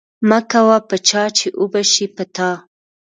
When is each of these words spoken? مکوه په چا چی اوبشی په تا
مکوه 0.29 0.77
په 0.89 0.95
چا 1.07 1.23
چی 1.37 1.47
اوبشی 1.59 2.07
په 2.15 2.23
تا 2.35 2.49